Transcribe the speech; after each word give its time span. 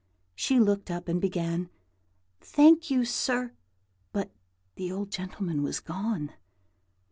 She 0.33 0.59
looked 0.59 0.89
up, 0.89 1.07
and 1.07 1.21
began, 1.21 1.69
"Thank 2.39 2.89
you, 2.89 3.05
sir;" 3.05 3.51
but 4.11 4.31
the 4.73 4.91
old 4.91 5.11
gentleman 5.11 5.61
was 5.61 5.79
gone. 5.79 6.31